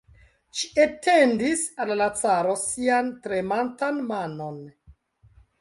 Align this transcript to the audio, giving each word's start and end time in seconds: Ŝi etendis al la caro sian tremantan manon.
Ŝi 0.59 0.69
etendis 0.85 1.61
al 1.85 1.93
la 2.01 2.07
caro 2.21 2.57
sian 2.63 3.13
tremantan 3.27 4.03
manon. 4.09 4.61